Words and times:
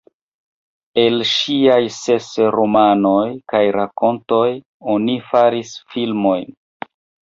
El 1.01 1.25
ŝiaj 1.31 1.77
ses 1.99 2.31
romanoj 2.57 3.29
kaj 3.55 3.63
rakontoj 3.79 4.45
oni 4.99 5.21
faris 5.31 5.79
filmojn. 5.95 6.55